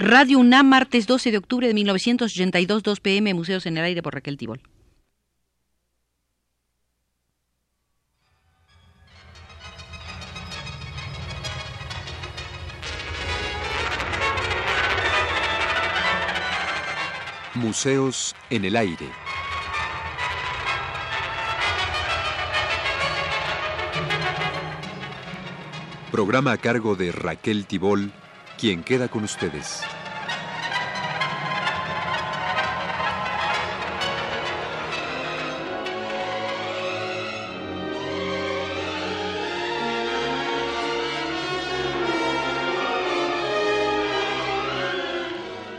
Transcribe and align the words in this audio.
Radio 0.00 0.38
UNAM, 0.38 0.68
martes 0.68 1.08
12 1.08 1.32
de 1.32 1.38
octubre 1.38 1.66
de 1.66 1.74
1982, 1.74 2.84
2 2.84 3.00
pm, 3.00 3.34
Museos 3.34 3.66
en 3.66 3.78
el 3.78 3.84
Aire 3.84 4.00
por 4.00 4.14
Raquel 4.14 4.36
Tibol. 4.36 4.60
Museos 17.56 18.36
en 18.50 18.66
el 18.66 18.76
Aire. 18.76 19.10
Programa 26.12 26.52
a 26.52 26.56
cargo 26.56 26.94
de 26.94 27.10
Raquel 27.10 27.66
Tibol, 27.66 28.12
quien 28.58 28.82
queda 28.82 29.08
con 29.08 29.22
ustedes. 29.22 29.82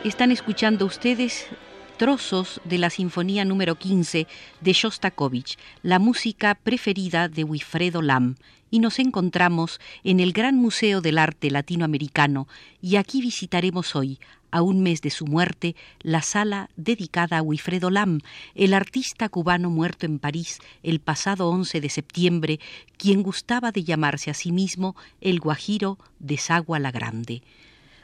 Están 0.05 0.31
escuchando 0.31 0.85
ustedes 0.85 1.47
trozos 1.99 2.61
de 2.63 2.77
la 2.77 2.89
Sinfonía 2.89 3.43
número 3.43 3.75
15 3.75 4.25
de 4.61 4.73
Shostakovich, 4.73 5.57
la 5.83 5.99
música 5.99 6.55
preferida 6.55 7.27
de 7.27 7.43
Wilfredo 7.43 8.01
Lam, 8.01 8.37
y 8.71 8.79
nos 8.79 8.99
encontramos 8.99 9.81
en 10.05 10.21
el 10.21 10.31
Gran 10.31 10.55
Museo 10.55 11.01
del 11.01 11.17
Arte 11.17 11.51
Latinoamericano 11.51 12.47
y 12.81 12.95
aquí 12.95 13.21
visitaremos 13.21 13.97
hoy, 13.97 14.17
a 14.49 14.61
un 14.61 14.81
mes 14.81 15.01
de 15.01 15.09
su 15.09 15.27
muerte, 15.27 15.75
la 16.01 16.21
sala 16.21 16.69
dedicada 16.77 17.39
a 17.39 17.41
Wilfredo 17.41 17.89
Lam, 17.89 18.21
el 18.55 18.73
artista 18.73 19.27
cubano 19.27 19.69
muerto 19.69 20.05
en 20.05 20.19
París 20.19 20.59
el 20.83 21.01
pasado 21.01 21.49
11 21.49 21.81
de 21.81 21.89
septiembre, 21.89 22.59
quien 22.97 23.23
gustaba 23.23 23.73
de 23.73 23.83
llamarse 23.83 24.31
a 24.31 24.33
sí 24.33 24.53
mismo 24.53 24.95
el 25.19 25.41
Guajiro 25.41 25.99
de 26.19 26.37
Sagua 26.37 26.79
la 26.79 26.91
Grande. 26.91 27.43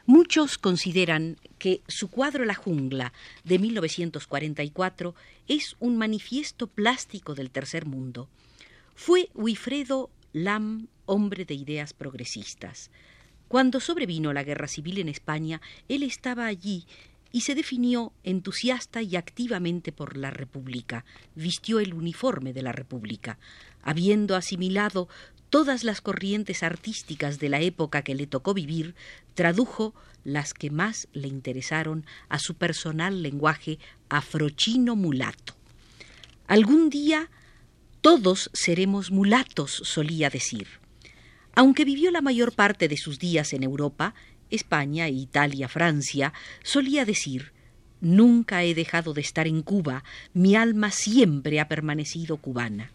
Muchos 0.08 0.56
consideran 0.56 1.36
que 1.58 1.82
su 1.88 2.08
cuadro 2.08 2.44
La 2.44 2.54
jungla 2.54 3.12
de 3.42 3.58
1944 3.58 5.16
es 5.48 5.74
un 5.80 5.96
manifiesto 5.96 6.68
plástico 6.68 7.34
del 7.34 7.50
tercer 7.50 7.86
mundo. 7.86 8.28
Fue 8.94 9.30
Wilfredo 9.34 10.10
Lam 10.32 10.86
hombre 11.06 11.44
de 11.44 11.54
ideas 11.54 11.92
progresistas. 11.92 12.92
Cuando 13.48 13.80
sobrevino 13.80 14.32
la 14.32 14.44
guerra 14.44 14.68
civil 14.68 14.98
en 14.98 15.08
España, 15.08 15.60
él 15.88 16.04
estaba 16.04 16.46
allí 16.46 16.86
y 17.32 17.40
se 17.40 17.56
definió 17.56 18.12
entusiasta 18.22 19.02
y 19.02 19.16
activamente 19.16 19.90
por 19.90 20.16
la 20.16 20.30
República. 20.30 21.04
Vistió 21.34 21.80
el 21.80 21.94
uniforme 21.94 22.52
de 22.52 22.62
la 22.62 22.72
República. 22.72 23.38
Habiendo 23.82 24.36
asimilado 24.36 25.08
todas 25.50 25.84
las 25.84 26.00
corrientes 26.00 26.62
artísticas 26.62 27.38
de 27.38 27.48
la 27.48 27.60
época 27.60 28.02
que 28.02 28.14
le 28.14 28.26
tocó 28.26 28.54
vivir, 28.54 28.94
tradujo 29.34 29.94
las 30.24 30.54
que 30.54 30.70
más 30.70 31.08
le 31.12 31.28
interesaron 31.28 32.04
a 32.28 32.38
su 32.38 32.54
personal 32.54 33.22
lenguaje 33.22 33.78
afrochino 34.08 34.96
mulato. 34.96 35.54
Algún 36.46 36.90
día 36.90 37.30
todos 38.00 38.50
seremos 38.52 39.10
mulatos, 39.10 39.82
solía 39.84 40.30
decir. 40.30 40.68
Aunque 41.54 41.84
vivió 41.84 42.10
la 42.10 42.20
mayor 42.20 42.52
parte 42.52 42.88
de 42.88 42.96
sus 42.96 43.18
días 43.18 43.52
en 43.52 43.62
Europa, 43.62 44.14
España, 44.50 45.08
Italia, 45.08 45.68
Francia, 45.68 46.32
solía 46.62 47.04
decir 47.04 47.52
Nunca 48.00 48.62
he 48.62 48.74
dejado 48.74 49.14
de 49.14 49.22
estar 49.22 49.46
en 49.46 49.62
Cuba, 49.62 50.04
mi 50.34 50.54
alma 50.54 50.90
siempre 50.90 51.60
ha 51.60 51.68
permanecido 51.68 52.36
cubana. 52.36 52.92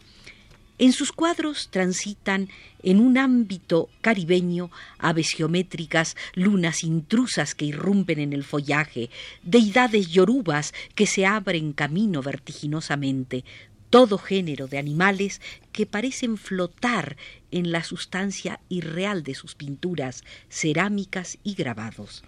En 0.81 0.93
sus 0.93 1.11
cuadros 1.11 1.69
transitan 1.69 2.49
en 2.81 3.01
un 3.01 3.19
ámbito 3.19 3.87
caribeño 4.01 4.71
aves 4.97 5.29
geométricas, 5.29 6.17
lunas 6.33 6.83
intrusas 6.83 7.53
que 7.53 7.65
irrumpen 7.65 8.17
en 8.17 8.33
el 8.33 8.43
follaje, 8.43 9.11
deidades 9.43 10.09
yorubas 10.09 10.73
que 10.95 11.05
se 11.05 11.27
abren 11.27 11.73
camino 11.73 12.23
vertiginosamente, 12.23 13.45
todo 13.91 14.17
género 14.17 14.65
de 14.65 14.79
animales 14.79 15.39
que 15.71 15.85
parecen 15.85 16.35
flotar 16.35 17.15
en 17.51 17.71
la 17.71 17.83
sustancia 17.83 18.59
irreal 18.67 19.21
de 19.21 19.35
sus 19.35 19.53
pinturas, 19.53 20.23
cerámicas 20.49 21.37
y 21.43 21.53
grabados. 21.53 22.23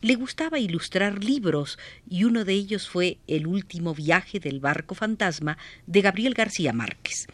Le 0.00 0.16
gustaba 0.16 0.58
ilustrar 0.58 1.22
libros 1.22 1.78
y 2.10 2.24
uno 2.24 2.44
de 2.44 2.54
ellos 2.54 2.88
fue 2.88 3.18
El 3.28 3.46
último 3.46 3.94
viaje 3.94 4.40
del 4.40 4.58
barco 4.58 4.96
fantasma 4.96 5.56
de 5.86 6.00
Gabriel 6.00 6.34
García 6.34 6.72
Márquez. 6.72 7.28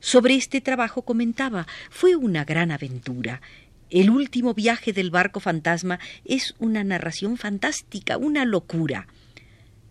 Sobre 0.00 0.34
este 0.34 0.60
trabajo 0.60 1.02
comentaba, 1.02 1.66
fue 1.90 2.16
una 2.16 2.44
gran 2.44 2.70
aventura. 2.70 3.40
El 3.90 4.10
último 4.10 4.52
viaje 4.52 4.92
del 4.92 5.10
barco 5.10 5.40
fantasma 5.40 5.98
es 6.24 6.54
una 6.58 6.84
narración 6.84 7.36
fantástica, 7.36 8.16
una 8.16 8.44
locura. 8.44 9.06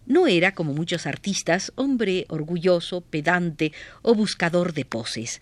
No 0.05 0.27
era, 0.27 0.53
como 0.53 0.73
muchos 0.73 1.07
artistas, 1.07 1.71
hombre 1.75 2.25
orgulloso, 2.29 3.01
pedante 3.01 3.73
o 4.01 4.13
buscador 4.13 4.73
de 4.73 4.85
poses. 4.85 5.41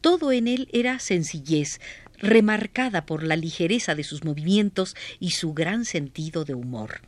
Todo 0.00 0.32
en 0.32 0.48
él 0.48 0.68
era 0.72 0.98
sencillez, 0.98 1.80
remarcada 2.18 3.06
por 3.06 3.22
la 3.22 3.36
ligereza 3.36 3.94
de 3.94 4.02
sus 4.02 4.24
movimientos 4.24 4.96
y 5.20 5.30
su 5.30 5.54
gran 5.54 5.84
sentido 5.84 6.44
de 6.44 6.54
humor. 6.54 7.02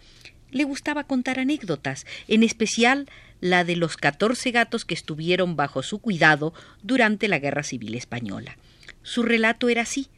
Le 0.51 0.65
gustaba 0.65 1.05
contar 1.05 1.39
anécdotas, 1.39 2.07
en 2.29 2.43
especial 2.43 3.09
la 3.43 3.65
de 3.65 3.75
los 3.75 3.97
catorce 3.97 4.53
gatos 4.53 4.85
que 4.85 4.95
estuvieron 4.95 5.57
bajo 5.57 5.83
su 5.83 5.99
cuidado 5.99 6.55
durante 6.83 7.27
la 7.27 7.41
Guerra 7.41 7.65
Civil 7.65 7.97
Española. 7.97 8.57
Su 9.03 9.25
relato 9.25 9.69
era 9.69 9.83
así. 9.83 10.09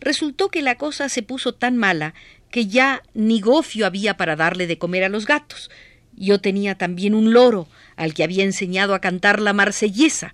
Resultó 0.00 0.48
que 0.48 0.60
la 0.60 0.74
cosa 0.74 1.08
se 1.08 1.22
puso 1.22 1.54
tan 1.54 1.76
mala 1.76 2.14
que 2.50 2.66
ya 2.66 3.04
ni 3.14 3.40
gofio 3.40 3.86
había 3.86 4.16
para 4.16 4.34
darle 4.34 4.66
de 4.66 4.76
comer 4.76 5.04
a 5.04 5.08
los 5.08 5.24
gatos. 5.24 5.70
Yo 6.16 6.40
tenía 6.40 6.76
también 6.76 7.14
un 7.14 7.32
loro 7.32 7.68
al 7.94 8.12
que 8.12 8.24
había 8.24 8.42
enseñado 8.42 8.92
a 8.92 9.00
cantar 9.00 9.40
la 9.40 9.52
marsellesa, 9.52 10.32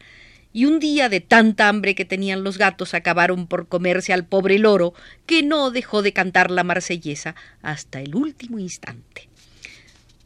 y 0.51 0.65
un 0.65 0.79
día 0.79 1.11
de 1.11 1.21
tanta 1.21 1.69
hambre 1.69 1.95
que 1.95 2.06
tenían 2.06 2.43
los 2.43 2.56
gatos 2.56 2.95
acabaron 2.95 3.49
por 3.49 3.69
comerse 3.69 4.15
al 4.15 4.25
pobre 4.25 4.59
loro, 4.59 4.95
que 5.27 5.43
no 5.43 5.71
dejó 5.71 6.01
de 6.01 6.15
cantar 6.15 6.51
la 6.51 6.65
marsellesa 6.65 7.35
hasta 7.61 8.01
el 8.01 8.15
último 8.15 8.59
instante. 8.59 9.29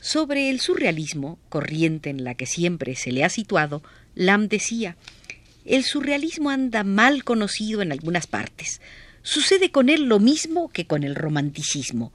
Sobre 0.01 0.49
el 0.49 0.61
surrealismo, 0.61 1.39
corriente 1.49 2.11
en 2.11 2.23
la 2.23 2.35
que 2.35 2.47
siempre 2.47 2.95
se 2.95 3.11
le 3.11 3.25
ha 3.25 3.29
situado, 3.29 3.83
Lam 4.15 4.49
decía 4.49 4.97
El 5.65 5.85
surrealismo 5.85 6.51
anda 6.51 6.85
mal 6.85 7.25
conocido 7.25 7.83
en 7.83 7.91
algunas 7.91 8.27
partes. 8.27 8.81
Sucede 9.23 9.71
con 9.71 9.89
él 9.89 10.05
lo 10.05 10.21
mismo 10.21 10.69
que 10.69 10.87
con 10.87 11.03
el 11.03 11.17
romanticismo, 11.17 12.13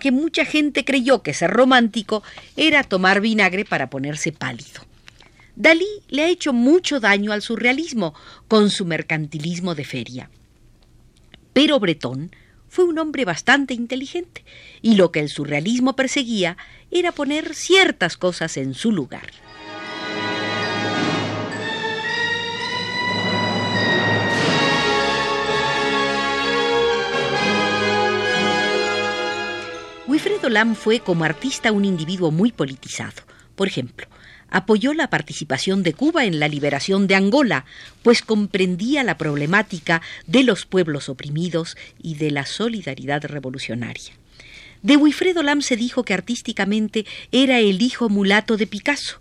que 0.00 0.10
mucha 0.10 0.44
gente 0.44 0.84
creyó 0.84 1.22
que 1.22 1.34
ser 1.34 1.50
romántico 1.50 2.22
era 2.56 2.82
tomar 2.82 3.20
vinagre 3.20 3.64
para 3.64 3.90
ponerse 3.90 4.32
pálido. 4.32 4.82
Dalí 5.54 5.88
le 6.08 6.22
ha 6.22 6.28
hecho 6.28 6.52
mucho 6.52 6.98
daño 7.00 7.32
al 7.32 7.42
surrealismo 7.42 8.14
con 8.46 8.70
su 8.70 8.86
mercantilismo 8.86 9.74
de 9.74 9.84
feria. 9.84 10.30
Pero 11.52 11.80
Bretón 11.80 12.30
fue 12.68 12.84
un 12.84 12.98
hombre 12.98 13.24
bastante 13.24 13.74
inteligente, 13.74 14.44
y 14.82 14.94
lo 14.94 15.10
que 15.10 15.20
el 15.20 15.28
surrealismo 15.28 15.96
perseguía 15.96 16.56
era 16.90 17.12
poner 17.12 17.54
ciertas 17.54 18.16
cosas 18.16 18.56
en 18.56 18.74
su 18.74 18.92
lugar. 18.92 19.30
Wilfredo 30.06 30.48
Lam 30.48 30.74
fue 30.74 31.00
como 31.00 31.24
artista 31.24 31.70
un 31.70 31.84
individuo 31.84 32.30
muy 32.30 32.50
politizado. 32.50 33.22
Por 33.54 33.68
ejemplo, 33.68 34.06
apoyó 34.50 34.94
la 34.94 35.10
participación 35.10 35.82
de 35.82 35.92
Cuba 35.92 36.24
en 36.24 36.40
la 36.40 36.48
liberación 36.48 37.06
de 37.06 37.14
Angola, 37.14 37.64
pues 38.02 38.22
comprendía 38.22 39.04
la 39.04 39.18
problemática 39.18 40.02
de 40.26 40.42
los 40.42 40.66
pueblos 40.66 41.08
oprimidos 41.08 41.76
y 42.02 42.14
de 42.16 42.30
la 42.30 42.46
solidaridad 42.46 43.24
revolucionaria. 43.24 44.12
De 44.82 44.96
Wilfredo 44.96 45.42
Lam 45.42 45.60
se 45.60 45.76
dijo 45.76 46.04
que 46.04 46.14
artísticamente 46.14 47.04
era 47.32 47.58
el 47.58 47.82
hijo 47.82 48.08
mulato 48.08 48.56
de 48.56 48.66
Picasso. 48.66 49.18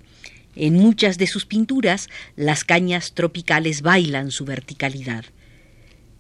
En 0.56 0.75
muchas 0.75 1.18
de 1.18 1.27
sus 1.27 1.45
pinturas 1.45 2.09
las 2.35 2.63
cañas 2.63 3.13
tropicales 3.13 3.81
bailan 3.81 4.31
su 4.31 4.45
verticalidad. 4.45 5.25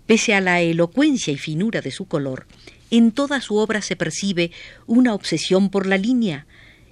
Pese 0.05 0.33
a 0.33 0.41
la 0.41 0.61
elocuencia 0.61 1.33
y 1.33 1.37
finura 1.37 1.81
de 1.81 1.91
su 1.91 2.05
color, 2.05 2.47
en 2.89 3.11
toda 3.11 3.41
su 3.41 3.57
obra 3.57 3.81
se 3.81 3.95
percibe 3.95 4.51
una 4.85 5.13
obsesión 5.13 5.69
por 5.69 5.85
la 5.85 5.97
línea, 5.97 6.47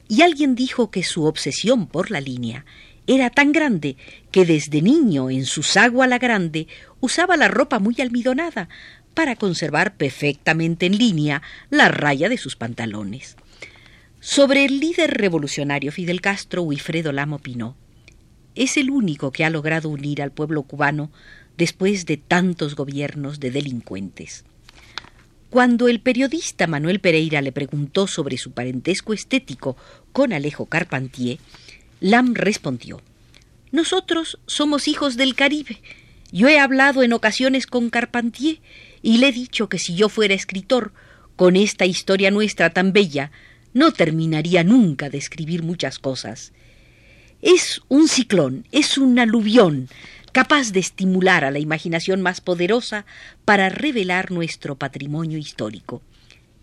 y 0.07 0.21
alguien 0.21 0.55
dijo 0.55 0.91
que 0.91 1.03
su 1.03 1.25
obsesión 1.25 1.87
por 1.87 2.11
la 2.11 2.21
línea 2.21 2.65
era 3.07 3.29
tan 3.29 3.51
grande 3.51 3.97
que 4.31 4.45
desde 4.45 4.81
niño 4.81 5.29
en 5.29 5.45
su 5.45 5.63
sagua 5.63 6.07
la 6.07 6.17
grande 6.17 6.67
usaba 6.99 7.37
la 7.37 7.47
ropa 7.47 7.79
muy 7.79 7.95
almidonada, 7.99 8.67
para 9.15 9.35
conservar 9.35 9.95
perfectamente 9.95 10.85
en 10.85 10.97
línea 10.97 11.41
la 11.71 11.87
raya 11.87 12.29
de 12.29 12.37
sus 12.37 12.55
pantalones. 12.55 13.35
Sobre 14.19 14.65
el 14.65 14.79
líder 14.79 15.11
revolucionario 15.11 15.91
Fidel 15.91 16.21
Castro, 16.21 16.61
Wilfredo 16.61 17.11
Lam 17.11 17.33
opinó, 17.33 17.75
es 18.53 18.77
el 18.77 18.91
único 18.91 19.31
que 19.31 19.43
ha 19.43 19.49
logrado 19.49 19.89
unir 19.89 20.21
al 20.21 20.31
pueblo 20.31 20.63
cubano 20.63 21.11
después 21.57 22.05
de 22.05 22.17
tantos 22.17 22.75
gobiernos 22.75 23.39
de 23.39 23.51
delincuentes. 23.51 24.45
Cuando 25.55 25.87
el 25.87 26.01
periodista 26.01 26.67
Manuel 26.67 26.99
Pereira 26.99 27.41
le 27.41 27.53
preguntó 27.53 28.07
sobre 28.07 28.35
su 28.35 28.51
parentesco 28.51 29.13
estético 29.13 29.77
con 30.11 30.33
Alejo 30.33 30.65
Carpentier, 30.65 31.37
Lam 32.01 32.33
respondió, 32.33 33.01
Nosotros 33.71 34.37
somos 34.47 34.89
hijos 34.89 35.15
del 35.15 35.33
Caribe. 35.33 35.81
Yo 36.29 36.49
he 36.49 36.59
hablado 36.59 37.03
en 37.03 37.13
ocasiones 37.13 37.67
con 37.67 37.89
Carpentier 37.89 38.59
y 39.01 39.19
le 39.19 39.29
he 39.29 39.31
dicho 39.31 39.69
que 39.69 39.79
si 39.79 39.95
yo 39.95 40.09
fuera 40.09 40.33
escritor, 40.33 40.91
con 41.37 41.55
esta 41.55 41.85
historia 41.85 42.31
nuestra 42.31 42.71
tan 42.71 42.91
bella, 42.91 43.31
no 43.73 43.93
terminaría 43.93 44.65
nunca 44.65 45.09
de 45.09 45.19
escribir 45.19 45.63
muchas 45.63 45.99
cosas. 45.99 46.51
Es 47.41 47.81
un 47.87 48.09
ciclón, 48.09 48.67
es 48.73 48.97
un 48.97 49.19
aluvión, 49.19 49.87
capaz 50.35 50.73
de 50.73 50.81
estimular 50.81 51.45
a 51.45 51.49
la 51.49 51.59
imaginación 51.59 52.21
más 52.21 52.41
poderosa 52.41 53.05
para 53.45 53.69
revelar 53.69 54.31
nuestro 54.31 54.75
patrimonio 54.75 55.37
histórico. 55.37 56.01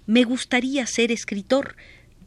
Me 0.04 0.24
gustaría 0.24 0.84
ser 0.86 1.10
escritor, 1.10 1.76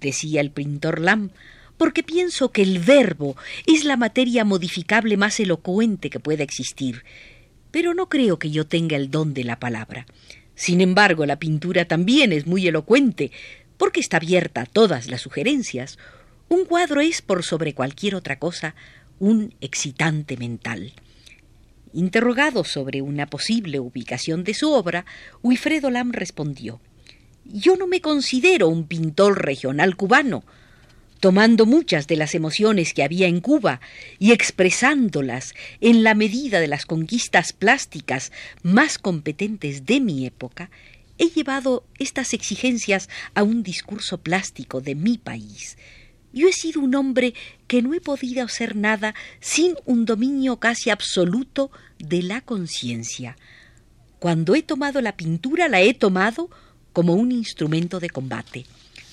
decía 0.01 0.42
el 0.42 0.50
pintor 0.50 1.00
Lam, 1.00 1.30
porque 1.77 2.01
pienso 2.01 2.51
que 2.51 2.63
el 2.63 2.80
verbo 2.80 3.38
es 3.68 3.83
la 3.83 3.95
materia 3.95 4.44
modificable 4.44 5.18
más 5.18 5.39
elocuente 5.39 6.09
que 6.09 6.19
pueda 6.19 6.42
existir, 6.42 7.03
pero 7.69 7.94
no 7.94 8.09
creo 8.09 8.39
que 8.39 8.50
yo 8.50 8.65
tenga 8.65 8.98
el 8.98 9.12
don 9.12 9.36
de 9.36 9.44
la 9.44 9.59
palabra. 9.59 10.07
Sin 10.56 10.81
embargo, 10.81 11.27
la 11.27 11.38
pintura 11.38 11.86
también 11.86 12.33
es 12.33 12.48
muy 12.48 12.68
elocuente, 12.68 13.31
porque 13.77 14.00
está 14.00 14.18
abierta 14.18 14.62
a 14.62 14.65
todas 14.65 15.06
las 15.06 15.21
sugerencias. 15.21 16.00
Un 16.50 16.65
cuadro 16.65 17.01
es, 17.01 17.21
por 17.21 17.44
sobre 17.44 17.75
cualquier 17.75 18.15
otra 18.15 18.39
cosa, 18.39 18.74
un 19.19 19.53
excitante 19.62 20.38
mental. 20.38 20.94
Interrogado 21.95 22.65
sobre 22.65 23.01
una 23.01 23.25
posible 23.25 23.80
ubicación 23.80 24.44
de 24.44 24.53
su 24.53 24.69
obra, 24.69 25.06
Wilfredo 25.42 25.89
Lam 25.89 26.12
respondió 26.12 26.81
Yo 27.45 27.77
no 27.77 27.88
me 27.88 28.01
considero 28.01 28.68
un 28.68 28.86
pintor 28.86 29.45
regional 29.45 29.95
cubano. 29.95 30.44
Tomando 31.21 31.65
muchas 31.65 32.07
de 32.07 32.18
las 32.18 32.36
emociones 32.36 32.94
que 32.94 33.01
había 33.01 33.27
en 33.27 33.39
Cuba 33.39 33.80
y 34.19 34.33
expresándolas 34.33 35.53
en 35.80 36.03
la 36.03 36.15
medida 36.15 36.59
de 36.59 36.68
las 36.68 36.86
conquistas 36.86 37.53
plásticas 37.53 38.33
más 38.62 38.98
competentes 38.98 39.86
de 39.86 40.01
mi 40.01 40.25
época, 40.25 40.69
he 41.18 41.30
llevado 41.30 41.86
estas 41.98 42.33
exigencias 42.33 43.07
a 43.36 43.44
un 43.44 43.63
discurso 43.63 44.18
plástico 44.18 44.81
de 44.81 44.95
mi 44.95 45.18
país, 45.18 45.77
yo 46.36 46.50
he 46.50 46.54
sido 46.54 46.82
un 46.82 46.94
hombre 46.94 47.34
que 47.66 47.82
no 47.82 47.94
he 47.94 48.02
podido 48.02 48.44
hacer 48.44 48.76
nada 48.76 49.16
sin 49.40 49.74
un 49.86 50.06
dominio 50.06 50.58
casi 50.58 50.90
absoluto 50.90 51.72
de 51.98 52.22
la 52.22 52.42
conciencia. 52.42 53.38
Cuando 54.20 54.54
he 54.54 54.62
tomado 54.62 55.02
la 55.02 55.16
pintura 55.16 55.70
la 55.70 55.82
he 55.82 55.94
tomado 55.94 56.50
como 56.92 57.14
un 57.14 57.32
instrumento 57.32 58.00
de 58.00 58.10
combate. 58.10 58.66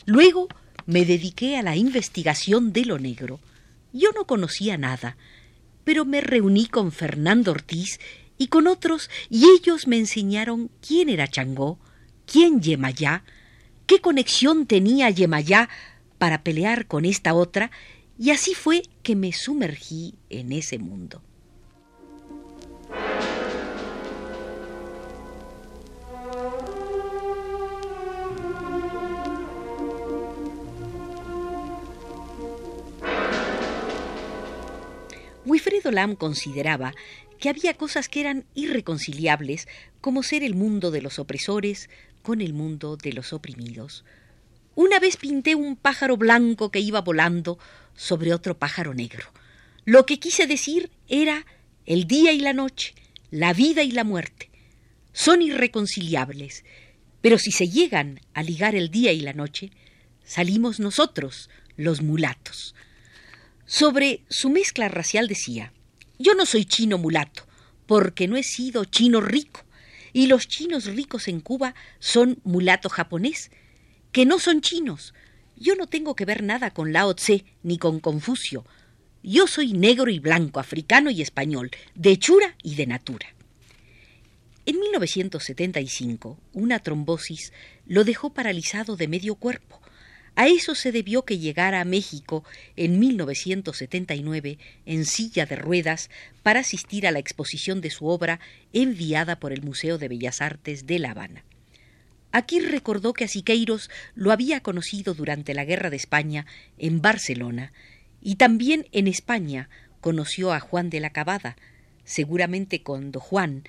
Luego 0.05 0.49
me 0.85 1.05
dediqué 1.05 1.57
a 1.57 1.63
la 1.63 1.77
investigación 1.77 2.73
de 2.73 2.85
lo 2.85 2.99
negro. 2.99 3.39
Yo 3.93 4.11
no 4.13 4.27
conocía 4.27 4.77
nada, 4.77 5.17
pero 5.85 6.05
me 6.05 6.21
reuní 6.21 6.67
con 6.67 6.91
Fernando 6.91 7.53
Ortiz 7.53 8.01
y 8.37 8.49
con 8.49 8.67
otros 8.67 9.11
y 9.31 9.45
ellos 9.47 9.87
me 9.87 9.99
enseñaron 9.99 10.71
quién 10.85 11.09
era 11.09 11.29
Changó, 11.29 11.79
quién 12.27 12.61
Yemayá, 12.61 13.23
qué 13.87 14.01
conexión 14.01 14.67
tenía 14.67 15.11
Yemayá 15.11 15.69
para 16.23 16.45
pelear 16.45 16.87
con 16.87 17.05
esta 17.05 17.35
otra, 17.35 17.73
y 18.17 18.31
así 18.31 18.55
fue 18.55 18.85
que 19.03 19.17
me 19.17 19.33
sumergí 19.33 20.15
en 20.31 20.53
ese 20.53 20.79
mundo. 20.79 21.21
Wilfredo 35.45 35.91
Lam 35.91 36.15
consideraba 36.15 36.95
que 37.41 37.49
había 37.49 37.75
cosas 37.75 38.09
que 38.09 38.21
eran 38.21 38.45
irreconciliables, 38.55 39.67
como 40.01 40.23
ser 40.23 40.45
el 40.45 40.55
mundo 40.55 40.93
de 40.93 41.03
los 41.03 41.19
opresores 41.19 41.91
con 42.23 42.41
el 42.41 42.53
mundo 42.53 42.97
de 42.97 43.13
los 43.13 43.33
oprimidos, 43.33 44.05
una 44.75 44.99
vez 44.99 45.17
pinté 45.17 45.55
un 45.55 45.77
pájaro 45.77 46.17
blanco 46.17 46.71
que 46.71 46.81
iba 46.81 47.01
volando 47.01 47.59
sobre 47.95 48.33
otro 48.33 48.59
pájaro 48.59 48.95
negro. 48.95 49.27
Lo 49.85 50.07
que 50.07 50.19
quise 50.19 50.47
decir 50.47 50.91
era 51.09 51.45
el 51.87 52.07
día 52.07 52.33
y 52.33 52.41
la 52.41 52.53
noche, 52.53 52.95
la 53.31 53.53
vida 53.53 53.83
y 53.83 53.91
la 53.91 54.05
muerte. 54.05 54.51
Son 55.13 55.43
irreconciliables, 55.43 56.65
pero 57.21 57.39
si 57.39 57.53
se 57.53 57.69
llegan 57.69 58.21
a 58.35 58.43
ligar 58.43 58.75
el 58.75 58.91
día 58.91 59.13
y 59.13 59.21
la 59.21 59.33
noche, 59.33 59.71
salimos 60.25 60.81
nosotros, 60.81 61.51
los 61.77 62.03
mulatos. 62.03 62.75
Sobre 63.67 64.23
su 64.29 64.51
mezcla 64.51 64.89
racial 64.89 65.29
decía, 65.29 65.73
yo 66.19 66.35
no 66.35 66.47
soy 66.47 66.65
chino 66.65 66.99
mulato, 66.99 67.47
porque 67.87 68.29
no 68.29 68.37
he 68.37 68.43
sido 68.43 68.85
chino 68.85 69.21
rico, 69.21 69.65
y 70.13 70.27
los 70.27 70.47
chinos 70.47 70.87
ricos 70.87 71.29
en 71.29 71.41
Cuba 71.41 71.75
son 71.99 72.39
mulato 72.45 72.89
japonés, 72.89 73.51
que 74.13 74.27
no 74.27 74.39
son 74.39 74.61
chinos. 74.61 75.15
Yo 75.57 75.75
no 75.75 75.87
tengo 75.87 76.15
que 76.15 76.27
ver 76.27 76.43
nada 76.43 76.71
con 76.71 76.93
Lao 76.93 77.15
Tse 77.15 77.45
ni 77.63 77.79
con 77.79 77.99
Confucio. 77.99 78.65
Yo 79.23 79.47
soy 79.47 79.73
negro 79.73 80.11
y 80.11 80.19
blanco, 80.19 80.61
africano 80.61 81.11
y 81.11 81.23
español, 81.23 81.71
de 81.95 82.11
hechura 82.11 82.57
y 82.63 82.75
de 82.75 82.87
natura. 82.87 83.35
En 84.67 84.79
1975, 84.79 86.39
una 86.53 86.79
trombosis 86.79 87.53
lo 87.87 88.05
dejó 88.05 88.33
paralizado 88.33 88.97
de 88.97 89.09
medio 89.09 89.35
cuerpo. 89.35 89.81
A 90.35 90.47
eso 90.47 90.75
se 90.75 90.93
debió 90.93 91.25
que 91.25 91.39
llegara 91.39 91.81
a 91.81 91.85
México 91.85 92.45
en 92.77 92.99
1979 92.99 94.59
en 94.87 95.05
silla 95.05 95.47
de 95.47 95.57
ruedas 95.57 96.11
para 96.43 96.61
asistir 96.61 97.07
a 97.07 97.11
la 97.11 97.19
exposición 97.19 97.81
de 97.81 97.91
su 97.91 98.07
obra 98.07 98.41
enviada 98.73 99.39
por 99.39 99.53
el 99.53 99.63
Museo 99.63 99.99
de 99.99 100.09
Bellas 100.09 100.41
Artes 100.41 100.87
de 100.87 100.99
La 100.99 101.11
Habana. 101.11 101.45
Aquí 102.33 102.61
recordó 102.61 103.13
que 103.13 103.25
a 103.25 103.29
Siqueiros 103.29 103.91
lo 104.15 104.33
había 104.33 104.61
conocido 104.61 105.13
durante 105.13 105.53
la 105.53 105.67
Guerra 105.67 105.91
de 105.91 105.97
España 105.97 106.47
en 106.79 107.03
Barcelona 107.03 107.73
y 108.23 108.37
también 108.37 108.89
en 108.93 109.07
España 109.07 109.69
conoció 110.01 110.53
a 110.53 110.61
Juan 110.61 110.89
de 110.89 111.01
la 111.01 111.11
Cabada, 111.11 111.57
seguramente 112.05 112.83
con 112.83 113.13
Juan, 113.13 113.65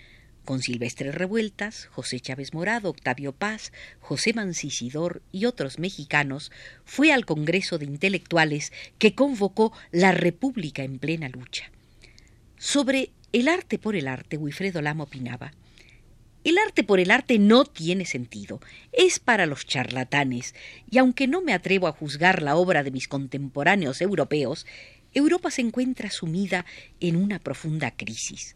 con 0.45 0.61
Silvestre 0.61 1.11
Revueltas, 1.11 1.87
José 1.87 2.19
Chávez 2.21 2.53
Morado, 2.53 2.89
Octavio 2.89 3.33
Paz, 3.33 3.73
José 3.99 4.33
Mancisidor 4.33 5.21
y 5.31 5.45
otros 5.45 5.77
mexicanos, 5.77 6.51
fue 6.85 7.11
al 7.11 7.25
Congreso 7.25 7.77
de 7.77 7.85
Intelectuales 7.85 8.71
que 8.97 9.13
convocó 9.13 9.73
la 9.91 10.11
República 10.13 10.83
en 10.83 10.99
plena 10.99 11.27
lucha. 11.27 11.69
Sobre 12.57 13.11
el 13.33 13.49
arte 13.49 13.77
por 13.77 13.95
el 13.95 14.07
arte, 14.07 14.37
Wilfredo 14.37 14.81
Lam 14.81 15.01
opinaba 15.01 15.53
el 16.43 16.57
arte 16.57 16.83
por 16.83 16.99
el 16.99 17.11
arte 17.11 17.39
no 17.39 17.65
tiene 17.65 18.05
sentido, 18.05 18.59
es 18.91 19.19
para 19.19 19.45
los 19.45 19.65
charlatanes, 19.65 20.53
y 20.89 20.97
aunque 20.97 21.27
no 21.27 21.41
me 21.41 21.53
atrevo 21.53 21.87
a 21.87 21.93
juzgar 21.93 22.41
la 22.41 22.55
obra 22.55 22.83
de 22.83 22.91
mis 22.91 23.07
contemporáneos 23.07 24.01
europeos, 24.01 24.65
Europa 25.13 25.51
se 25.51 25.61
encuentra 25.61 26.09
sumida 26.09 26.65
en 26.99 27.15
una 27.15 27.39
profunda 27.39 27.91
crisis. 27.91 28.55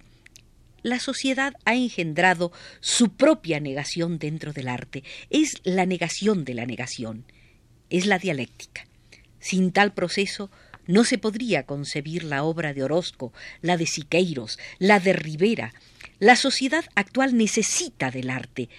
La 0.83 0.99
sociedad 0.99 1.53
ha 1.65 1.75
engendrado 1.75 2.51
su 2.79 3.09
propia 3.15 3.59
negación 3.59 4.19
dentro 4.19 4.53
del 4.53 4.67
arte, 4.67 5.03
es 5.29 5.61
la 5.63 5.85
negación 5.85 6.45
de 6.45 6.53
la 6.53 6.65
negación, 6.65 7.25
es 7.89 8.05
la 8.05 8.19
dialéctica. 8.19 8.85
Sin 9.39 9.71
tal 9.71 9.93
proceso, 9.93 10.49
no 10.87 11.03
se 11.03 11.17
podría 11.17 11.63
concebir 11.63 12.23
la 12.23 12.43
obra 12.43 12.73
de 12.73 12.83
Orozco, 12.83 13.33
la 13.61 13.77
de 13.77 13.85
Siqueiros, 13.85 14.57
la 14.79 14.99
de 14.99 15.13
Rivera, 15.13 15.73
la 16.19 16.35
sociedad 16.35 16.85
actual 16.95 17.37
necesita 17.37 18.11
del 18.11 18.29
arte, 18.29 18.69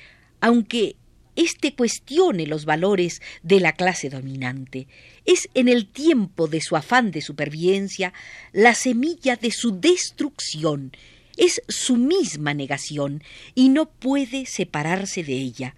aunque 0.40 0.96
éste 1.36 1.74
cuestione 1.74 2.46
los 2.46 2.64
valores 2.64 3.22
de 3.42 3.60
la 3.60 3.72
clase 3.72 4.10
dominante. 4.10 4.88
Es 5.24 5.48
en 5.54 5.68
el 5.68 5.86
tiempo 5.86 6.48
de 6.48 6.60
su 6.60 6.74
afán 6.76 7.12
de 7.12 7.20
supervivencia 7.20 8.12
la 8.52 8.74
semilla 8.74 9.36
de 9.36 9.52
su 9.52 9.78
destrucción, 9.78 10.92
es 11.36 11.62
su 11.68 11.96
misma 11.96 12.54
negación 12.54 13.22
y 13.54 13.68
no 13.68 13.88
puede 13.88 14.46
separarse 14.46 15.22
de 15.22 15.34
ella. 15.34 15.76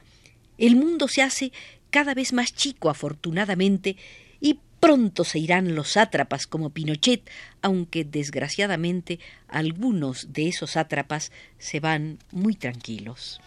El 0.56 0.76
mundo 0.76 1.08
se 1.08 1.20
hace 1.20 1.52
cada 1.90 2.14
vez 2.14 2.32
más 2.32 2.54
chico, 2.54 2.88
afortunadamente, 2.88 3.96
Pronto 4.80 5.24
se 5.24 5.38
irán 5.38 5.74
los 5.74 5.90
sátrapas 5.90 6.46
como 6.46 6.70
Pinochet, 6.70 7.30
aunque 7.60 8.04
desgraciadamente 8.04 9.20
algunos 9.46 10.32
de 10.32 10.48
esos 10.48 10.70
sátrapas 10.70 11.32
se 11.58 11.80
van 11.80 12.18
muy 12.32 12.54
tranquilos. 12.54 13.40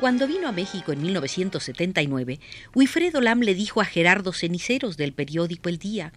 Cuando 0.00 0.26
vino 0.26 0.48
a 0.48 0.52
México 0.52 0.92
en 0.92 1.00
1979, 1.00 2.40
Wilfredo 2.74 3.20
Lam 3.20 3.38
le 3.38 3.54
dijo 3.54 3.80
a 3.80 3.84
Gerardo 3.84 4.32
Ceniceros 4.32 4.96
del 4.96 5.12
periódico 5.12 5.68
El 5.68 5.78
Día, 5.78 6.12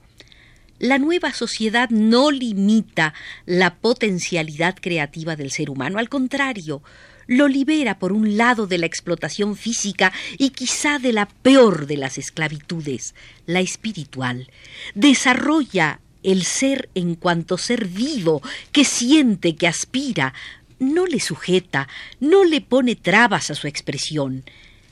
la 0.80 0.98
nueva 0.98 1.34
sociedad 1.34 1.90
no 1.90 2.32
limita 2.32 3.14
la 3.46 3.76
potencialidad 3.76 4.76
creativa 4.80 5.36
del 5.36 5.52
ser 5.52 5.70
humano, 5.70 6.00
al 6.00 6.10
contrario, 6.10 6.82
lo 7.28 7.48
libera 7.48 7.98
por 7.98 8.12
un 8.12 8.38
lado 8.38 8.68
de 8.68 8.78
la 8.78 8.86
explotación 8.86 9.56
física 9.56 10.14
y 10.38 10.52
quizá 10.52 11.00
de 11.00 11.14
la 11.14 11.28
peor 11.28 11.88
de 11.88 11.98
las 11.98 12.18
esclavitudes, 12.18 13.16
la 13.46 13.62
espiritual. 13.62 14.50
Desarrolla 14.94 16.00
el 16.24 16.44
ser 16.44 16.90
en 16.96 17.16
cuanto 17.16 17.58
ser 17.58 17.88
vivo, 17.88 18.42
que 18.72 18.84
siente, 18.84 19.56
que 19.56 19.68
aspira, 19.68 20.34
no 20.80 21.06
le 21.06 21.20
sujeta, 21.20 21.88
no 22.20 22.44
le 22.44 22.62
pone 22.62 22.96
trabas 22.96 23.50
a 23.50 23.56
su 23.56 23.68
expresión. 23.68 24.44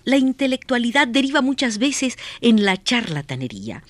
La 0.06 0.18
intelectualidad 0.18 1.08
deriva 1.08 1.42
muchas 1.42 1.78
veces 1.78 2.18
en 2.42 2.66
la 2.66 2.82
charlatanería. 2.82 3.84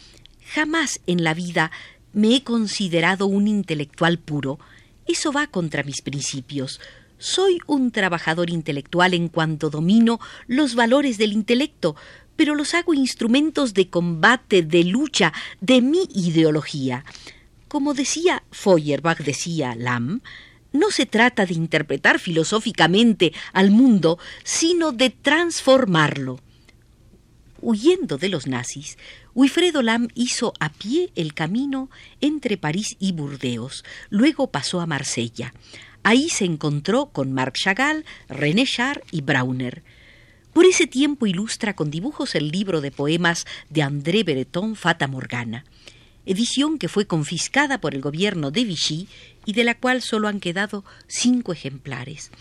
Jamás 0.54 1.02
en 1.08 1.24
la 1.24 1.34
vida 1.34 1.72
me 2.14 2.36
he 2.36 2.44
considerado 2.44 3.26
un 3.26 3.48
intelectual 3.48 4.20
puro. 4.20 4.60
Eso 5.08 5.32
va 5.32 5.48
contra 5.48 5.82
mis 5.82 6.04
principios. 6.04 6.80
Soy 7.18 7.58
un 7.66 7.90
trabajador 7.90 8.52
intelectual 8.52 9.16
en 9.16 9.30
cuanto 9.30 9.72
domino 9.72 10.20
los 10.46 10.76
valores 10.76 11.18
del 11.18 11.34
intelecto, 11.34 11.96
pero 12.36 12.54
los 12.54 12.76
hago 12.76 12.94
instrumentos 12.94 13.74
de 13.74 13.90
combate, 13.90 14.62
de 14.62 14.84
lucha, 14.84 15.34
de 15.60 15.82
mi 15.82 16.08
ideología. 16.14 17.04
Como 17.68 17.96
decía 17.96 18.44
Feuerbach, 18.52 19.22
decía 19.22 19.74
Lam, 19.76 20.22
no 20.72 20.92
se 20.92 21.08
trata 21.08 21.48
de 21.48 21.56
interpretar 21.56 22.20
filosóficamente 22.20 23.34
al 23.54 23.72
mundo, 23.72 24.20
sino 24.44 24.92
de 24.92 25.10
transformarlo. 25.10 26.40
Huyendo 27.60 28.18
de 28.18 28.28
los 28.30 28.46
nazis, 28.46 28.98
Wilfredo 29.36 29.82
Lam 29.82 30.08
hizo 30.14 30.54
a 30.60 30.70
pie 30.70 31.12
el 31.16 31.34
camino 31.34 31.90
entre 32.22 32.58
París 32.58 32.96
y 33.00 33.14
Burdeos, 33.14 33.84
luego 34.10 34.52
pasó 34.52 34.80
a 34.82 34.86
Marsella. 34.86 35.54
Ahí 36.04 36.30
se 36.30 36.46
encontró 36.46 37.08
con 37.08 37.34
Marc 37.34 37.56
Chagall, 37.56 38.06
René 38.30 38.66
Char 38.66 39.04
y 39.12 39.22
Brauner. 39.22 39.84
Por 40.54 40.66
ese 40.66 40.86
tiempo 40.86 41.26
ilustra 41.26 41.76
con 41.76 41.90
dibujos 41.90 42.36
el 42.36 42.50
libro 42.50 42.82
de 42.82 42.92
poemas 42.92 43.46
de 43.70 43.82
André 43.82 44.24
Breton 44.24 44.76
Fata 44.76 45.08
Morgana 45.08 45.66
edición 46.26 46.78
que 46.78 46.88
fue 46.88 47.06
confiscada 47.06 47.80
por 47.80 47.94
el 47.94 48.02
gobierno 48.02 48.52
de 48.52 48.64
Vichy 48.64 49.08
y 49.46 49.54
de 49.54 49.64
la 49.64 49.76
cual 49.76 50.02
solo 50.02 50.28
han 50.28 50.40
quedado 50.40 50.84
cinco 51.08 51.54
ejemplares. 51.54 52.32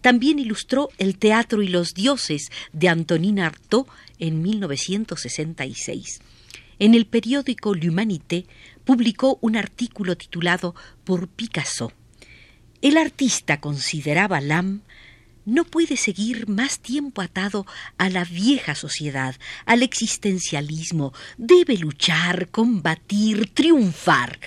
También 0.00 0.38
ilustró 0.38 0.88
El 0.98 1.18
Teatro 1.18 1.62
y 1.62 1.68
los 1.68 1.94
Dioses 1.94 2.50
de 2.72 2.88
Antonin 2.88 3.40
Artaud 3.40 3.86
en 4.18 4.42
1966. 4.42 6.20
En 6.78 6.94
el 6.94 7.06
periódico 7.06 7.74
L'Humanité 7.74 8.44
publicó 8.84 9.38
un 9.40 9.56
artículo 9.56 10.16
titulado 10.16 10.74
Por 11.04 11.28
Picasso. 11.28 11.92
El 12.82 12.98
artista 12.98 13.60
consideraba 13.60 14.42
Lam 14.42 14.82
no 15.46 15.64
puede 15.64 15.96
seguir 15.96 16.48
más 16.48 16.80
tiempo 16.80 17.22
atado 17.22 17.64
a 17.96 18.10
la 18.10 18.24
vieja 18.24 18.74
sociedad, 18.74 19.36
al 19.64 19.82
existencialismo. 19.82 21.14
Debe 21.38 21.78
luchar, 21.78 22.48
combatir, 22.48 23.48
triunfar. 23.54 24.38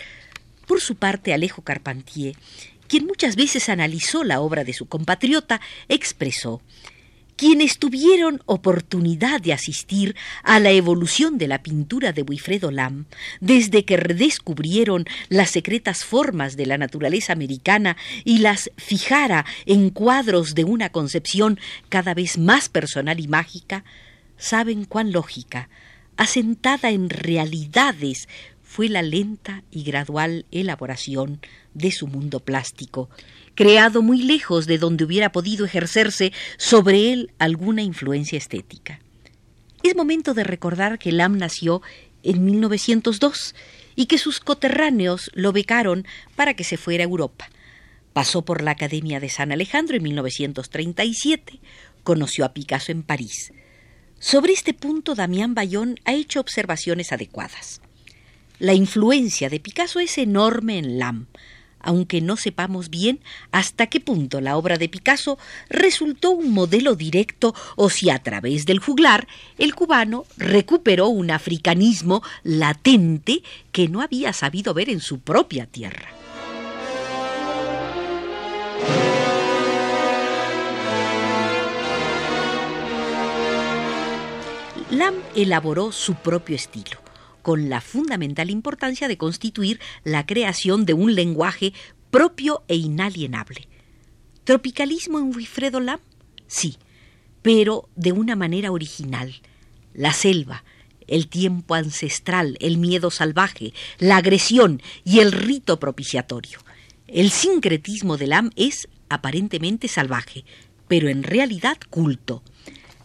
Por 0.68 0.82
su 0.82 0.96
parte, 0.96 1.34
Alejo 1.34 1.64
Carpentier, 1.64 2.36
quien 2.88 3.08
muchas 3.08 3.38
veces 3.38 3.70
analizó 3.70 4.24
la 4.24 4.40
obra 4.40 4.64
de 4.64 4.74
su 4.74 4.86
compatriota, 4.86 5.62
expresó 5.88 6.62
quienes 7.40 7.78
tuvieron 7.78 8.42
oportunidad 8.48 9.40
de 9.40 9.54
asistir 9.54 10.14
a 10.44 10.60
la 10.60 10.72
evolución 10.72 11.38
de 11.38 11.48
la 11.48 11.64
pintura 11.64 12.12
de 12.12 12.22
Wilfredo 12.22 12.70
Lam, 12.70 13.06
desde 13.40 13.86
que 13.86 13.96
redescubrieron 13.96 15.06
las 15.30 15.50
secretas 15.50 16.04
formas 16.04 16.58
de 16.58 16.66
la 16.66 16.78
naturaleza 16.78 17.32
americana 17.32 17.96
y 18.26 18.40
las 18.40 18.70
fijara 18.76 19.46
en 19.66 19.90
cuadros 19.90 20.54
de 20.54 20.66
una 20.66 20.90
concepción 20.90 21.62
cada 21.88 22.14
vez 22.14 22.38
más 22.38 22.68
personal 22.68 23.22
y 23.22 23.30
mágica, 23.30 23.86
saben 24.38 24.84
cuán 24.84 25.14
lógica, 25.14 25.70
asentada 26.18 26.90
en 26.90 27.10
realidades, 27.10 28.28
fue 28.64 28.90
la 28.90 29.02
lenta 29.02 29.64
y 29.72 29.84
gradual 29.84 30.46
elaboración 30.52 31.40
de 31.74 31.92
su 31.92 32.06
mundo 32.06 32.42
plástico, 32.42 33.10
creado 33.60 34.02
muy 34.02 34.24
lejos 34.24 34.68
de 34.68 34.78
donde 34.78 35.04
hubiera 35.04 35.34
podido 35.34 35.66
ejercerse 35.66 36.32
sobre 36.56 37.12
él 37.12 37.34
alguna 37.40 37.82
influencia 37.82 38.38
estética. 38.38 39.02
Es 39.84 39.98
momento 39.98 40.34
de 40.34 40.46
recordar 40.46 40.98
que 40.98 41.12
Lam 41.12 41.38
nació 41.38 41.82
en 42.24 42.46
1902 42.46 43.56
y 43.98 44.06
que 44.06 44.18
sus 44.18 44.40
coterráneos 44.40 45.30
lo 45.34 45.52
becaron 45.52 46.08
para 46.38 46.54
que 46.54 46.64
se 46.64 46.78
fuera 46.78 47.04
a 47.04 47.08
Europa. 47.08 47.50
Pasó 48.14 48.46
por 48.46 48.62
la 48.62 48.72
Academia 48.72 49.20
de 49.20 49.28
San 49.28 49.52
Alejandro 49.52 49.98
en 49.98 50.04
1937, 50.04 51.60
conoció 52.04 52.46
a 52.46 52.54
Picasso 52.54 52.94
en 52.94 53.04
París. 53.04 53.52
Sobre 54.20 54.54
este 54.54 54.74
punto, 54.74 55.16
Damián 55.16 55.54
Bayón 55.54 56.00
ha 56.06 56.14
hecho 56.14 56.40
observaciones 56.40 57.12
adecuadas. 57.12 57.82
La 58.58 58.74
influencia 58.74 59.50
de 59.50 59.60
Picasso 59.60 60.00
es 60.00 60.18
enorme 60.18 60.78
en 60.78 60.98
Lam, 60.98 61.28
aunque 61.80 62.22
no 62.22 62.38
sepamos 62.38 62.90
bien 62.90 63.20
hasta 63.52 63.88
qué 63.88 64.00
punto 64.00 64.42
la 64.42 64.58
obra 64.58 64.78
de 64.78 64.90
Picasso 64.90 65.38
resultó 65.70 66.32
un 66.32 66.52
modelo 66.52 66.96
directo 66.96 67.56
o 67.76 67.90
si 67.90 68.10
a 68.10 68.20
través 68.20 68.66
del 68.66 68.80
juglar 68.80 69.28
el 69.58 69.76
cubano 69.76 70.26
recuperó 70.38 71.08
un 71.08 71.32
africanismo 71.32 72.22
latente 72.44 73.44
que 73.72 73.88
no 73.88 74.02
había 74.02 74.34
sabido 74.34 74.74
ver 74.74 74.90
en 74.90 75.00
su 75.00 75.20
propia 75.20 75.66
tierra. 75.66 76.10
Lam 84.92 85.14
elaboró 85.36 85.92
su 85.92 86.16
propio 86.16 86.56
estilo 86.56 87.09
con 87.42 87.70
la 87.70 87.82
fundamental 87.82 88.50
importancia 88.50 89.08
de 89.08 89.18
constituir 89.18 89.80
la 90.04 90.26
creación 90.26 90.86
de 90.86 90.94
un 90.94 91.16
lenguaje 91.16 91.74
propio 92.12 92.64
e 92.68 92.76
inalienable. 92.76 93.68
¿Tropicalismo 94.44 95.20
en 95.20 95.36
Wilfredo 95.36 95.80
Lam? 95.80 96.00
Sí, 96.48 96.78
pero 97.42 97.90
de 97.96 98.12
una 98.12 98.36
manera 98.36 98.72
original. 98.72 99.36
La 99.94 100.14
selva, 100.14 100.64
el 101.08 101.28
tiempo 101.28 101.76
ancestral, 101.76 102.58
el 102.60 102.78
miedo 102.78 103.12
salvaje, 103.12 103.74
la 103.98 104.18
agresión 104.18 104.82
y 105.04 105.20
el 105.20 105.32
rito 105.32 105.80
propiciatorio. 105.80 106.60
El 107.08 107.32
sincretismo 107.32 108.18
de 108.18 108.28
Lam 108.28 108.52
es 108.56 108.88
aparentemente 109.10 109.88
salvaje, 109.88 110.46
pero 110.88 111.10
en 111.10 111.24
realidad 111.24 111.78
culto. 111.90 112.44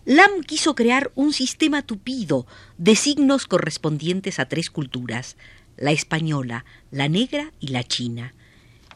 Lam 0.07 0.43
quiso 0.47 0.75
crear 0.75 1.11
un 1.15 1.33
sistema 1.33 1.81
tupido 1.81 2.47
de 2.77 2.95
signos 2.95 3.47
correspondientes 3.47 4.39
a 4.39 4.45
tres 4.45 4.69
culturas, 4.69 5.37
la 5.79 5.93
española, 5.93 6.67
la 6.91 7.09
negra 7.09 7.53
y 7.59 7.69
la 7.69 7.85
china. 7.85 8.35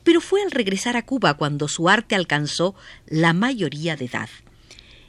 Pero 0.04 0.20
fue 0.20 0.42
al 0.42 0.50
regresar 0.50 0.98
a 0.98 1.06
Cuba 1.06 1.34
cuando 1.34 1.66
su 1.66 1.88
arte 1.88 2.14
alcanzó 2.14 2.74
la 3.06 3.32
mayoría 3.32 3.96
de 3.96 4.04
edad. 4.04 4.28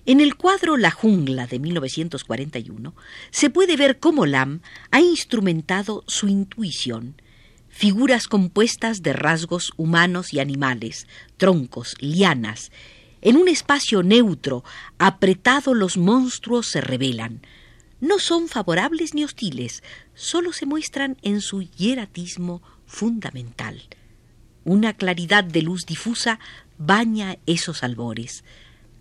En 0.05 0.21
el 0.21 0.35
cuadro 0.35 0.77
La 0.77 0.89
jungla 0.89 1.47
de 1.47 1.59
1941 1.59 2.95
se 3.29 3.49
puede 3.49 3.75
ver 3.75 3.99
cómo 3.99 4.25
Lam 4.25 4.61
ha 4.91 5.01
instrumentado 5.01 6.05
su 6.07 6.29
intuición. 6.29 7.21
Figuras 7.67 8.29
compuestas 8.29 9.03
de 9.03 9.11
rasgos 9.11 9.73
humanos 9.75 10.33
y 10.33 10.39
animales, 10.39 11.07
troncos, 11.35 11.95
lianas, 11.99 12.71
en 13.21 13.37
un 13.37 13.47
espacio 13.47 14.03
neutro, 14.03 14.63
apretado, 14.97 15.73
los 15.73 15.97
monstruos 15.97 16.67
se 16.67 16.81
revelan. 16.81 17.41
No 18.01 18.19
son 18.19 18.47
favorables 18.47 19.13
ni 19.13 19.23
hostiles, 19.23 19.83
solo 20.13 20.53
se 20.53 20.65
muestran 20.65 21.17
en 21.21 21.41
su 21.41 21.61
hieratismo 21.63 22.61
fundamental. 22.85 23.83
Una 24.63 24.93
claridad 24.93 25.43
de 25.43 25.61
luz 25.61 25.85
difusa 25.85 26.39
baña 26.77 27.37
esos 27.45 27.83
albores. 27.83 28.43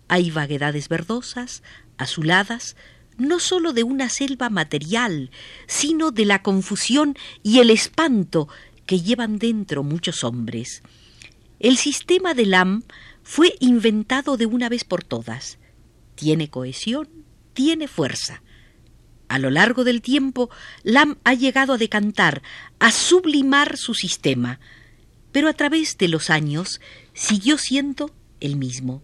Hay 0.09 0.31
vaguedades 0.31 0.89
verdosas, 0.89 1.63
azuladas, 1.97 2.75
no 3.17 3.39
sólo 3.39 3.73
de 3.73 3.83
una 3.83 4.09
selva 4.09 4.49
material, 4.49 5.31
sino 5.67 6.11
de 6.11 6.25
la 6.25 6.41
confusión 6.41 7.17
y 7.43 7.59
el 7.59 7.69
espanto 7.69 8.47
que 8.85 9.01
llevan 9.01 9.37
dentro 9.37 9.83
muchos 9.83 10.23
hombres. 10.23 10.81
El 11.59 11.77
sistema 11.77 12.33
de 12.33 12.45
Lam 12.45 12.83
fue 13.31 13.53
inventado 13.59 14.37
de 14.37 14.47
una 14.47 14.69
vez 14.69 14.83
por 14.83 15.03
todas. 15.03 15.59
Tiene 16.15 16.49
cohesión, 16.49 17.07
tiene 17.53 17.87
fuerza. 17.87 18.41
A 19.27 19.37
lo 19.37 19.51
largo 19.51 19.83
del 19.83 20.01
tiempo, 20.01 20.49
Lam 20.81 21.19
ha 21.23 21.35
llegado 21.35 21.73
a 21.73 21.77
decantar, 21.77 22.41
a 22.79 22.91
sublimar 22.91 23.77
su 23.77 23.93
sistema, 23.93 24.59
pero 25.31 25.47
a 25.47 25.53
través 25.53 25.99
de 25.99 26.07
los 26.07 26.31
años 26.31 26.81
siguió 27.13 27.59
siendo 27.59 28.09
el 28.39 28.55
mismo. 28.55 29.03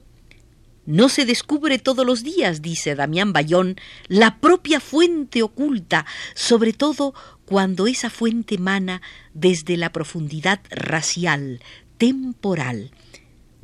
No 0.87 1.07
se 1.07 1.25
descubre 1.27 1.77
todos 1.77 2.03
los 2.03 2.23
días, 2.23 2.63
dice 2.63 2.95
Damián 2.95 3.31
Bayón, 3.31 3.75
la 4.07 4.39
propia 4.39 4.79
fuente 4.79 5.43
oculta, 5.43 6.07
sobre 6.33 6.73
todo 6.73 7.13
cuando 7.45 7.85
esa 7.85 8.09
fuente 8.09 8.55
emana 8.55 9.03
desde 9.35 9.77
la 9.77 9.91
profundidad 9.91 10.61
racial, 10.71 11.61
temporal. 11.99 12.89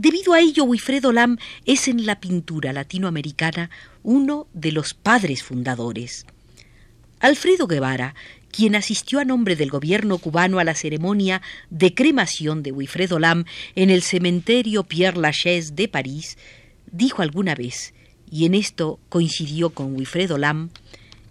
Debido 0.01 0.34
a 0.34 0.39
ello, 0.39 0.63
Wilfredo 0.63 1.12
Lam 1.12 1.38
es 1.63 1.88
en 1.88 2.08
la 2.08 2.20
pintura 2.20 2.74
latinoamericana 2.74 3.70
uno 4.01 4.48
de 4.51 4.72
los 4.72 4.96
padres 4.96 5.43
fundadores. 5.43 6.25
Alfredo 7.20 7.67
Guevara, 7.67 8.15
quien 8.50 8.75
asistió 8.75 9.20
a 9.20 9.25
nombre 9.25 9.55
del 9.55 9.70
gobierno 9.70 10.17
cubano 10.17 10.58
a 10.58 10.63
la 10.63 10.74
ceremonia 10.74 11.43
de 11.70 11.93
cremación 11.93 12.63
de 12.63 12.72
Wilfredo 12.72 13.20
Lam 13.20 13.46
en 13.75 13.91
el 13.91 14.01
cementerio 14.01 14.86
Pierre 14.86 15.20
Lachaise 15.20 15.75
de 15.75 15.88
París, 15.88 16.39
dijo 16.91 17.22
alguna 17.22 17.53
vez, 17.53 17.93
y 18.27 18.48
en 18.48 18.55
esto 18.55 19.00
coincidió 19.08 19.70
con 19.70 19.93
Wilfredo 19.93 20.39
Lam, 20.39 20.72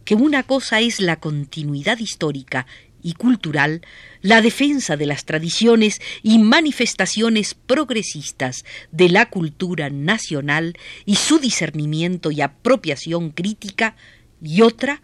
que 0.04 0.14
una 0.14 0.44
cosa 0.44 0.78
es 0.78 1.00
la 1.00 1.16
continuidad 1.16 1.98
histórica 1.98 2.68
y 3.02 3.14
cultural, 3.14 3.82
la 4.22 4.42
defensa 4.42 4.96
de 4.96 5.06
las 5.06 5.24
tradiciones 5.24 6.00
y 6.22 6.38
manifestaciones 6.38 7.54
progresistas 7.54 8.64
de 8.90 9.08
la 9.08 9.30
cultura 9.30 9.90
nacional 9.90 10.76
y 11.06 11.16
su 11.16 11.38
discernimiento 11.38 12.30
y 12.30 12.40
apropiación 12.40 13.30
crítica, 13.30 13.96
y 14.42 14.62
otra, 14.62 15.02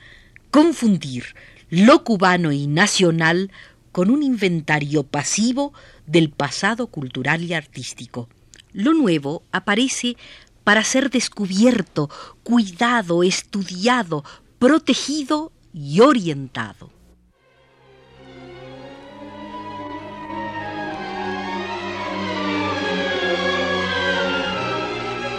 confundir 0.50 1.34
lo 1.68 2.04
cubano 2.04 2.52
y 2.52 2.66
nacional 2.66 3.50
con 3.92 4.10
un 4.10 4.22
inventario 4.22 5.04
pasivo 5.04 5.72
del 6.06 6.30
pasado 6.30 6.88
cultural 6.88 7.42
y 7.42 7.54
artístico. 7.54 8.28
Lo 8.72 8.92
nuevo 8.92 9.42
aparece 9.52 10.16
para 10.64 10.84
ser 10.84 11.10
descubierto, 11.10 12.10
cuidado, 12.42 13.22
estudiado, 13.22 14.24
protegido 14.58 15.52
y 15.72 16.00
orientado. 16.00 16.90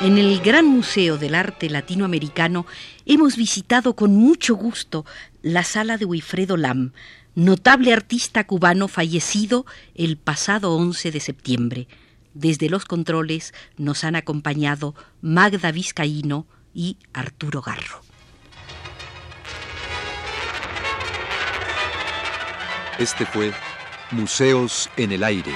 En 0.04 0.20
el 0.20 0.42
Gran 0.42 0.68
Museo 0.68 1.18
del 1.18 1.34
Arte 1.34 1.72
Latinoamericano 1.72 2.68
hemos 3.08 3.36
visitado 3.36 3.96
con 3.96 4.16
mucho 4.16 4.56
gusto 4.56 5.06
la 5.42 5.64
sala 5.64 5.98
de 5.98 6.06
Wilfredo 6.06 6.56
Lam, 6.56 6.94
notable 7.34 7.94
artista 7.94 8.46
cubano 8.46 8.88
fallecido 8.88 9.66
el 9.96 10.18
pasado 10.18 10.76
11 10.76 11.12
de 11.12 11.20
septiembre. 11.20 11.88
Desde 12.36 12.70
los 12.70 12.86
controles 12.86 13.56
nos 13.76 14.04
han 14.04 14.16
acompañado 14.16 14.94
Magda 15.22 15.72
Vizcaíno 15.72 16.46
y 16.76 16.98
Arturo 17.12 17.64
Garro. 17.64 18.02
Este 23.00 23.26
fue 23.26 23.52
Museos 24.12 24.92
en 24.96 25.12
el 25.12 25.24
Aire. 25.24 25.54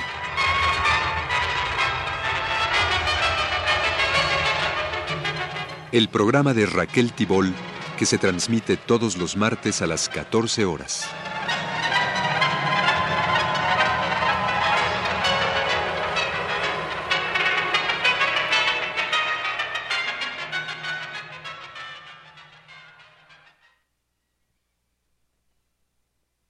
El 5.92 6.08
programa 6.08 6.54
de 6.54 6.66
Raquel 6.66 7.12
Tibol 7.12 7.54
que 7.98 8.06
se 8.06 8.18
transmite 8.18 8.78
todos 8.78 9.18
los 9.18 9.36
martes 9.36 9.82
a 9.82 9.88
las 9.88 10.08
14 10.08 10.64
horas. 10.64 11.06